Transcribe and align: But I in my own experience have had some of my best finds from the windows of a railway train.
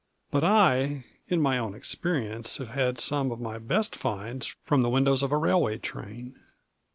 But 0.31 0.43
I 0.43 1.03
in 1.27 1.39
my 1.43 1.59
own 1.59 1.75
experience 1.75 2.57
have 2.57 2.69
had 2.69 2.97
some 2.99 3.29
of 3.31 3.39
my 3.39 3.59
best 3.59 3.95
finds 3.95 4.47
from 4.63 4.81
the 4.81 4.89
windows 4.89 5.21
of 5.21 5.31
a 5.31 5.37
railway 5.37 5.77
train. 5.77 6.39